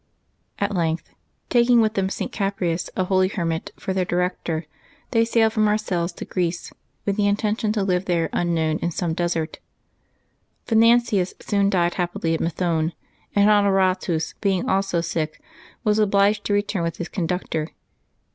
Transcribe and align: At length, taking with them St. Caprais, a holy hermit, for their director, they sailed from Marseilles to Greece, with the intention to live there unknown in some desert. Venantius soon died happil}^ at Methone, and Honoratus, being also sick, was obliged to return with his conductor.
At 0.57 0.73
length, 0.73 1.11
taking 1.49 1.79
with 1.79 1.93
them 1.93 2.09
St. 2.09 2.31
Caprais, 2.31 2.89
a 2.95 3.03
holy 3.03 3.27
hermit, 3.27 3.71
for 3.77 3.93
their 3.93 4.03
director, 4.03 4.65
they 5.11 5.23
sailed 5.23 5.53
from 5.53 5.63
Marseilles 5.65 6.11
to 6.13 6.25
Greece, 6.25 6.71
with 7.05 7.17
the 7.17 7.27
intention 7.27 7.71
to 7.73 7.83
live 7.83 8.05
there 8.05 8.27
unknown 8.33 8.79
in 8.79 8.89
some 8.89 9.13
desert. 9.13 9.59
Venantius 10.65 11.35
soon 11.39 11.69
died 11.69 11.93
happil}^ 11.93 12.33
at 12.33 12.39
Methone, 12.41 12.93
and 13.35 13.47
Honoratus, 13.47 14.33
being 14.41 14.67
also 14.67 15.01
sick, 15.01 15.39
was 15.83 15.99
obliged 15.99 16.45
to 16.45 16.53
return 16.53 16.81
with 16.81 16.97
his 16.97 17.07
conductor. 17.07 17.67